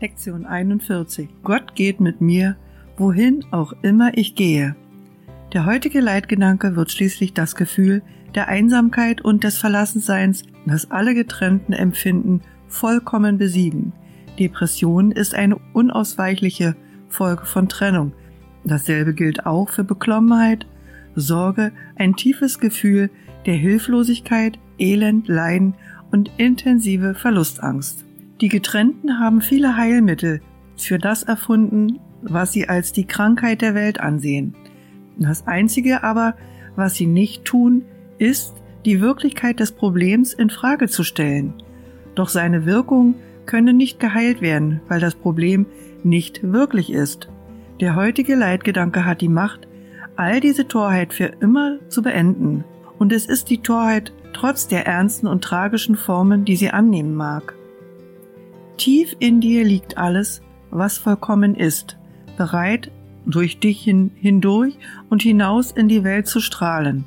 [0.00, 1.28] Lektion 41.
[1.42, 2.56] Gott geht mit mir,
[2.96, 4.74] wohin auch immer ich gehe.
[5.52, 8.00] Der heutige Leitgedanke wird schließlich das Gefühl
[8.34, 13.92] der Einsamkeit und des Verlassenseins, das alle Getrennten empfinden, vollkommen besiegen.
[14.38, 16.76] Depression ist eine unausweichliche
[17.08, 18.12] Folge von Trennung.
[18.64, 20.66] Dasselbe gilt auch für Beklommenheit,
[21.14, 23.10] Sorge, ein tiefes Gefühl
[23.44, 25.74] der Hilflosigkeit, Elend, Leiden
[26.10, 28.06] und intensive Verlustangst.
[28.40, 30.40] Die Getrennten haben viele Heilmittel
[30.76, 34.54] für das erfunden, was sie als die Krankheit der Welt ansehen.
[35.18, 36.34] Das Einzige aber,
[36.74, 37.82] was sie nicht tun,
[38.16, 38.54] ist,
[38.86, 41.52] die Wirklichkeit des Problems in Frage zu stellen.
[42.14, 45.66] Doch seine Wirkung könne nicht geheilt werden, weil das Problem
[46.02, 47.28] nicht wirklich ist.
[47.80, 49.68] Der heutige Leitgedanke hat die Macht,
[50.16, 52.64] all diese Torheit für immer zu beenden.
[52.98, 57.54] Und es ist die Torheit trotz der ernsten und tragischen Formen, die sie annehmen mag.
[58.80, 61.98] Tief in dir liegt alles, was vollkommen ist,
[62.38, 62.90] bereit,
[63.26, 64.78] durch dich hin, hindurch
[65.10, 67.04] und hinaus in die Welt zu strahlen.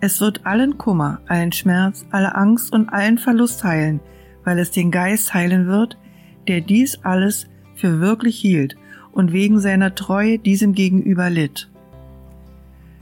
[0.00, 3.98] Es wird allen Kummer, allen Schmerz, alle Angst und allen Verlust heilen,
[4.44, 5.98] weil es den Geist heilen wird,
[6.46, 8.76] der dies alles für wirklich hielt
[9.10, 11.68] und wegen seiner Treue diesem gegenüber litt.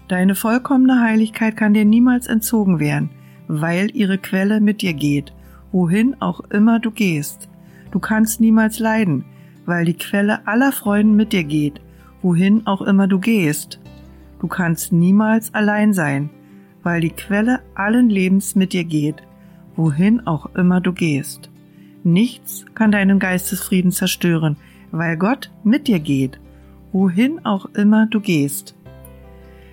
[0.09, 3.11] Deine vollkommene Heiligkeit kann dir niemals entzogen werden,
[3.47, 5.35] weil ihre Quelle mit dir geht,
[5.71, 7.50] wohin auch immer du gehst.
[7.91, 9.25] Du kannst niemals leiden,
[9.67, 11.81] weil die Quelle aller Freuden mit dir geht,
[12.23, 13.81] wohin auch immer du gehst.
[14.41, 16.31] Du kannst niemals allein sein,
[16.83, 19.23] weil die Quelle allen Lebens mit dir geht,
[19.77, 21.51] wohin auch immer du gehst.
[22.03, 24.57] Nichts kann deinen Geistesfrieden zerstören,
[24.91, 26.41] weil Gott mit dir geht,
[26.93, 28.75] wohin auch immer du gehst.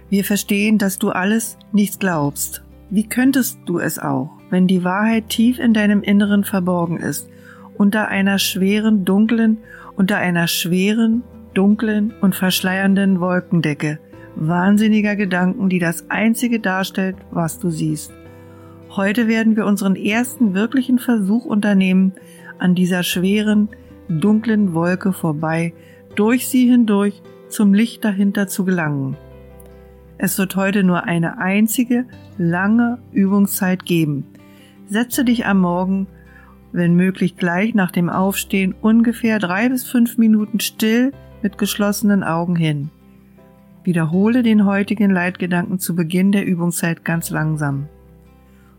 [0.09, 2.63] Wir verstehen, dass du alles nichts glaubst.
[2.89, 7.29] Wie könntest du es auch, wenn die Wahrheit tief in deinem Inneren verborgen ist
[7.77, 9.59] unter einer schweren, dunklen,
[9.95, 13.99] unter einer schweren, dunklen und verschleiernden Wolkendecke
[14.39, 18.13] wahnsinniger Gedanken, die das einzige darstellt, was du siehst.
[18.89, 22.13] Heute werden wir unseren ersten wirklichen Versuch unternehmen,
[22.59, 23.69] an dieser schweren,
[24.07, 25.73] dunklen Wolke vorbei,
[26.15, 29.17] durch sie hindurch zum Licht dahinter zu gelangen.
[30.17, 32.05] Es wird heute nur eine einzige,
[32.37, 34.25] lange Übungszeit geben.
[34.87, 36.07] Setze dich am Morgen
[36.77, 41.11] wenn möglich gleich nach dem Aufstehen ungefähr drei bis fünf Minuten still
[41.41, 42.91] mit geschlossenen Augen hin.
[43.83, 47.87] Wiederhole den heutigen Leitgedanken zu Beginn der Übungszeit ganz langsam.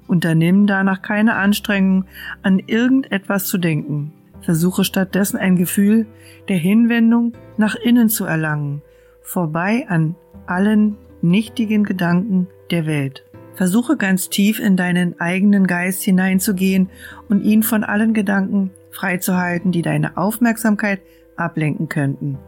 [0.07, 2.05] Unternimm danach keine Anstrengung,
[2.43, 4.13] an irgendetwas zu denken.
[4.43, 6.07] Versuche stattdessen ein Gefühl
[6.49, 8.81] der Hinwendung nach innen zu erlangen,
[9.23, 10.15] vorbei an
[10.47, 13.25] allen nichtigen Gedanken der Welt.
[13.59, 16.91] Versuche ganz tief in deinen eigenen Geist hineinzugehen
[17.29, 21.01] und ihn von allen Gedanken freizuhalten, die deine Aufmerksamkeit
[21.35, 22.39] ablenken könnten.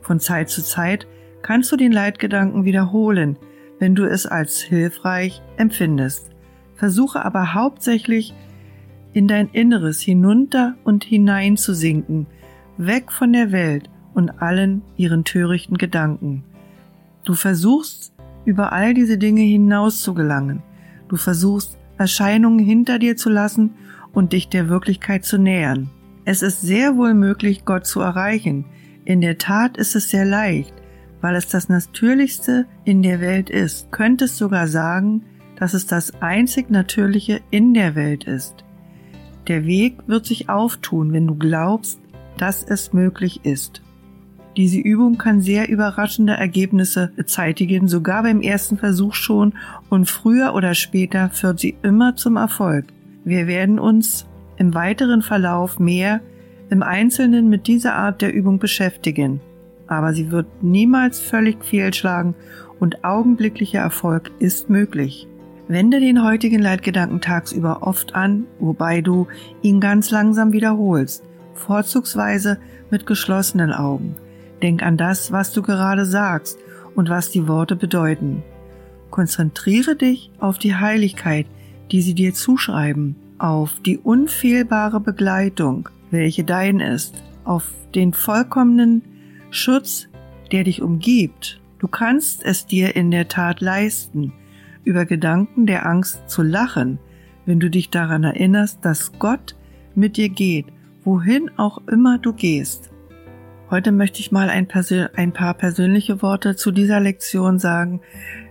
[0.00, 1.08] Von Zeit zu Zeit
[1.42, 3.36] kannst du den Leitgedanken wiederholen,
[3.80, 6.30] wenn du es als hilfreich empfindest.
[6.76, 8.32] Versuche aber hauptsächlich
[9.12, 12.28] in dein Inneres hinunter und hinein zu sinken,
[12.76, 16.44] weg von der Welt und allen ihren törichten Gedanken.
[17.24, 18.13] Du versuchst
[18.44, 20.62] über all diese Dinge hinaus zu gelangen.
[21.08, 23.74] Du versuchst, Erscheinungen hinter dir zu lassen
[24.12, 25.90] und dich der Wirklichkeit zu nähern.
[26.24, 28.64] Es ist sehr wohl möglich, Gott zu erreichen.
[29.04, 30.72] In der Tat ist es sehr leicht,
[31.20, 33.90] weil es das Natürlichste in der Welt ist.
[33.92, 35.24] Könntest sogar sagen,
[35.56, 38.64] dass es das einzig Natürliche in der Welt ist.
[39.46, 42.00] Der Weg wird sich auftun, wenn du glaubst,
[42.38, 43.82] dass es möglich ist.
[44.56, 49.54] Diese Übung kann sehr überraschende Ergebnisse zeitigen, sogar beim ersten Versuch schon,
[49.88, 52.84] und früher oder später führt sie immer zum Erfolg.
[53.24, 54.26] Wir werden uns
[54.56, 56.20] im weiteren Verlauf mehr
[56.70, 59.40] im Einzelnen mit dieser Art der Übung beschäftigen,
[59.88, 62.34] aber sie wird niemals völlig fehlschlagen
[62.78, 65.26] und augenblicklicher Erfolg ist möglich.
[65.66, 69.26] Wende den heutigen Leitgedanken tagsüber oft an, wobei du
[69.62, 71.24] ihn ganz langsam wiederholst,
[71.54, 72.58] vorzugsweise
[72.90, 74.14] mit geschlossenen Augen.
[74.62, 76.58] Denk an das, was du gerade sagst
[76.94, 78.42] und was die Worte bedeuten.
[79.10, 81.46] Konzentriere dich auf die Heiligkeit,
[81.90, 89.02] die sie dir zuschreiben, auf die unfehlbare Begleitung, welche dein ist, auf den vollkommenen
[89.50, 90.08] Schutz,
[90.50, 91.60] der dich umgibt.
[91.78, 94.32] Du kannst es dir in der Tat leisten,
[94.84, 96.98] über Gedanken der Angst zu lachen,
[97.46, 99.54] wenn du dich daran erinnerst, dass Gott
[99.94, 100.66] mit dir geht,
[101.04, 102.90] wohin auch immer du gehst.
[103.70, 104.68] Heute möchte ich mal ein,
[105.16, 108.02] ein, paar persönliche Worte zu dieser Lektion sagen.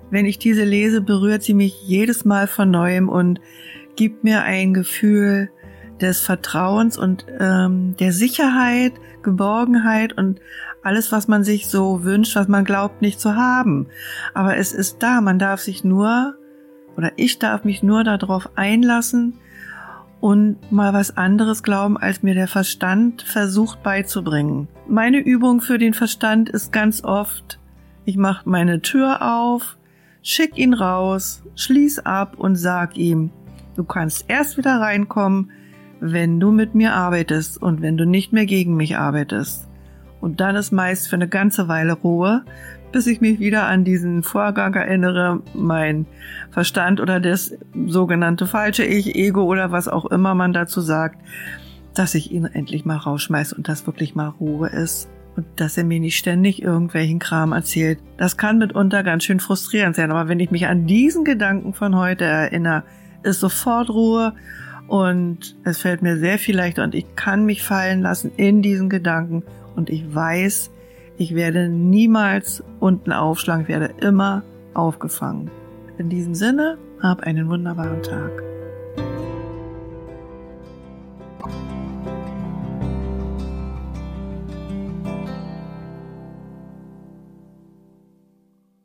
[0.10, 3.40] Wenn ich diese lese, berührt sie mich jedes Mal von neuem und
[3.96, 5.52] gibt mir ein Gefühl
[6.02, 10.42] des Vertrauens und ähm, der Sicherheit, Geborgenheit und
[10.82, 13.88] alles, was man sich so wünscht, was man glaubt nicht zu haben.
[14.34, 16.36] Aber es ist da, man darf sich nur
[16.98, 19.40] oder ich darf mich nur darauf einlassen
[20.24, 24.70] und mal was anderes glauben, als mir der Verstand versucht beizubringen.
[24.88, 27.60] Meine Übung für den Verstand ist ganz oft,
[28.06, 29.76] ich mache meine Tür auf,
[30.22, 33.32] schick ihn raus, schließ ab und sag ihm,
[33.76, 35.52] du kannst erst wieder reinkommen,
[36.00, 39.68] wenn du mit mir arbeitest und wenn du nicht mehr gegen mich arbeitest.
[40.24, 42.46] Und dann ist meist für eine ganze Weile Ruhe,
[42.94, 46.06] bis ich mich wieder an diesen Vorgang erinnere, mein
[46.50, 47.54] Verstand oder das
[47.88, 51.20] sogenannte falsche Ich, Ego oder was auch immer man dazu sagt,
[51.94, 55.84] dass ich ihn endlich mal rausschmeiße und dass wirklich mal Ruhe ist und dass er
[55.84, 58.00] mir nicht ständig irgendwelchen Kram erzählt.
[58.16, 61.98] Das kann mitunter ganz schön frustrierend sein, aber wenn ich mich an diesen Gedanken von
[61.98, 62.84] heute erinnere,
[63.24, 64.32] ist sofort Ruhe
[64.88, 68.90] und es fällt mir sehr viel leichter und ich kann mich fallen lassen in diesen
[68.90, 69.44] Gedanken
[69.76, 70.72] und ich weiß,
[71.18, 74.44] ich werde niemals unten aufschlagen, ich werde immer
[74.74, 75.50] aufgefangen.
[75.98, 78.53] In diesem Sinne, hab einen wunderbaren Tag.